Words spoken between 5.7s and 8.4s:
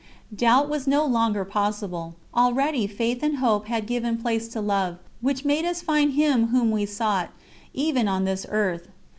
find Him whom we sought, even on